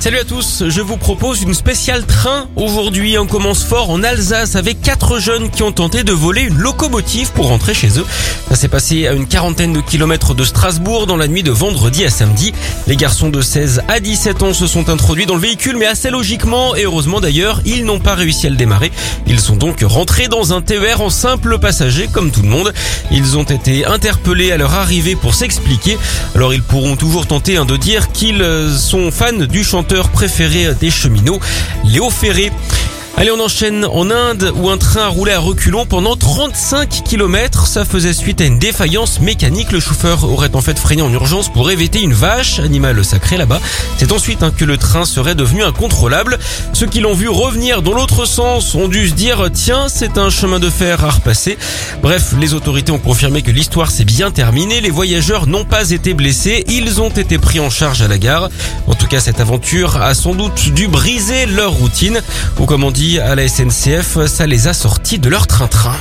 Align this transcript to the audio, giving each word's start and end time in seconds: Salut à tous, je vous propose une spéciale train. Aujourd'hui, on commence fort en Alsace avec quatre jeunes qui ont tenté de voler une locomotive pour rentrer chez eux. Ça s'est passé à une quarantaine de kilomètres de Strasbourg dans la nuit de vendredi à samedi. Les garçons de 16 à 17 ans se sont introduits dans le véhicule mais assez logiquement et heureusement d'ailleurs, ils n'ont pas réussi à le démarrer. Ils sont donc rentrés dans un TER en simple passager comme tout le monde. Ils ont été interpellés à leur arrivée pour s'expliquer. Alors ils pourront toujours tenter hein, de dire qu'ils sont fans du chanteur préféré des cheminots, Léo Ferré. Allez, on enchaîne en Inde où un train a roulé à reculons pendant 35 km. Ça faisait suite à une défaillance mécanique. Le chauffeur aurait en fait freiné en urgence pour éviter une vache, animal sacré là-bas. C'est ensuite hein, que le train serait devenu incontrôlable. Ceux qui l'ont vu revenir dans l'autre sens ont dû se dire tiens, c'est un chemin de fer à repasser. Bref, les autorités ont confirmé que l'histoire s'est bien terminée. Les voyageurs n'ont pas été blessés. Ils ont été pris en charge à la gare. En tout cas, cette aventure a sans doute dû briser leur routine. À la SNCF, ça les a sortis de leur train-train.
Salut 0.00 0.18
à 0.18 0.24
tous, 0.24 0.62
je 0.68 0.80
vous 0.80 0.96
propose 0.96 1.42
une 1.42 1.54
spéciale 1.54 2.06
train. 2.06 2.46
Aujourd'hui, 2.54 3.18
on 3.18 3.26
commence 3.26 3.64
fort 3.64 3.90
en 3.90 4.04
Alsace 4.04 4.54
avec 4.54 4.80
quatre 4.80 5.18
jeunes 5.18 5.50
qui 5.50 5.64
ont 5.64 5.72
tenté 5.72 6.04
de 6.04 6.12
voler 6.12 6.42
une 6.42 6.56
locomotive 6.56 7.32
pour 7.32 7.48
rentrer 7.48 7.74
chez 7.74 7.98
eux. 7.98 8.06
Ça 8.48 8.54
s'est 8.54 8.68
passé 8.68 9.08
à 9.08 9.12
une 9.12 9.26
quarantaine 9.26 9.72
de 9.72 9.80
kilomètres 9.80 10.34
de 10.34 10.44
Strasbourg 10.44 11.08
dans 11.08 11.16
la 11.16 11.26
nuit 11.26 11.42
de 11.42 11.50
vendredi 11.50 12.04
à 12.04 12.10
samedi. 12.10 12.54
Les 12.86 12.94
garçons 12.94 13.28
de 13.28 13.40
16 13.42 13.82
à 13.88 13.98
17 13.98 14.44
ans 14.44 14.54
se 14.54 14.68
sont 14.68 14.88
introduits 14.88 15.26
dans 15.26 15.34
le 15.34 15.40
véhicule 15.40 15.76
mais 15.76 15.86
assez 15.86 16.10
logiquement 16.10 16.76
et 16.76 16.84
heureusement 16.84 17.20
d'ailleurs, 17.20 17.60
ils 17.66 17.84
n'ont 17.84 17.98
pas 17.98 18.14
réussi 18.14 18.46
à 18.46 18.50
le 18.50 18.56
démarrer. 18.56 18.92
Ils 19.26 19.40
sont 19.40 19.56
donc 19.56 19.80
rentrés 19.82 20.28
dans 20.28 20.52
un 20.52 20.62
TER 20.62 21.00
en 21.00 21.10
simple 21.10 21.58
passager 21.58 22.06
comme 22.06 22.30
tout 22.30 22.42
le 22.42 22.48
monde. 22.48 22.72
Ils 23.10 23.36
ont 23.36 23.42
été 23.42 23.84
interpellés 23.84 24.52
à 24.52 24.58
leur 24.58 24.74
arrivée 24.74 25.16
pour 25.16 25.34
s'expliquer. 25.34 25.98
Alors 26.36 26.54
ils 26.54 26.62
pourront 26.62 26.94
toujours 26.94 27.26
tenter 27.26 27.56
hein, 27.56 27.64
de 27.64 27.76
dire 27.76 28.12
qu'ils 28.12 28.46
sont 28.78 29.10
fans 29.10 29.32
du 29.32 29.64
chanteur 29.64 29.87
préféré 30.12 30.74
des 30.74 30.90
cheminots, 30.90 31.40
Léo 31.84 32.10
Ferré. 32.10 32.52
Allez, 33.20 33.32
on 33.32 33.40
enchaîne 33.40 33.84
en 33.84 34.12
Inde 34.12 34.52
où 34.54 34.70
un 34.70 34.78
train 34.78 35.00
a 35.00 35.08
roulé 35.08 35.32
à 35.32 35.40
reculons 35.40 35.86
pendant 35.86 36.14
35 36.14 37.02
km. 37.02 37.66
Ça 37.66 37.84
faisait 37.84 38.12
suite 38.12 38.40
à 38.40 38.44
une 38.44 38.60
défaillance 38.60 39.18
mécanique. 39.18 39.72
Le 39.72 39.80
chauffeur 39.80 40.22
aurait 40.22 40.54
en 40.54 40.60
fait 40.60 40.78
freiné 40.78 41.02
en 41.02 41.12
urgence 41.12 41.52
pour 41.52 41.68
éviter 41.72 42.00
une 42.00 42.12
vache, 42.12 42.60
animal 42.60 43.04
sacré 43.04 43.36
là-bas. 43.36 43.60
C'est 43.96 44.12
ensuite 44.12 44.44
hein, 44.44 44.52
que 44.56 44.64
le 44.64 44.76
train 44.76 45.04
serait 45.04 45.34
devenu 45.34 45.64
incontrôlable. 45.64 46.38
Ceux 46.72 46.86
qui 46.86 47.00
l'ont 47.00 47.12
vu 47.12 47.28
revenir 47.28 47.82
dans 47.82 47.92
l'autre 47.92 48.24
sens 48.24 48.76
ont 48.76 48.86
dû 48.86 49.08
se 49.08 49.14
dire 49.14 49.48
tiens, 49.52 49.88
c'est 49.88 50.16
un 50.16 50.30
chemin 50.30 50.60
de 50.60 50.70
fer 50.70 51.04
à 51.04 51.10
repasser. 51.10 51.58
Bref, 52.00 52.34
les 52.38 52.54
autorités 52.54 52.92
ont 52.92 53.00
confirmé 53.00 53.42
que 53.42 53.50
l'histoire 53.50 53.90
s'est 53.90 54.04
bien 54.04 54.30
terminée. 54.30 54.80
Les 54.80 54.90
voyageurs 54.90 55.48
n'ont 55.48 55.64
pas 55.64 55.90
été 55.90 56.14
blessés. 56.14 56.62
Ils 56.68 57.00
ont 57.00 57.10
été 57.10 57.38
pris 57.38 57.58
en 57.58 57.68
charge 57.68 58.00
à 58.00 58.06
la 58.06 58.18
gare. 58.18 58.48
En 58.86 58.94
tout 58.94 59.08
cas, 59.08 59.18
cette 59.18 59.40
aventure 59.40 60.00
a 60.00 60.14
sans 60.14 60.36
doute 60.36 60.72
dû 60.72 60.86
briser 60.86 61.46
leur 61.46 61.72
routine. 61.72 62.20
À 63.16 63.34
la 63.34 63.48
SNCF, 63.48 64.26
ça 64.26 64.46
les 64.46 64.68
a 64.68 64.74
sortis 64.74 65.18
de 65.18 65.30
leur 65.30 65.46
train-train. 65.46 65.96